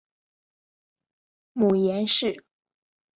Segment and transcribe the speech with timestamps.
[1.53, 2.35] 母颜氏。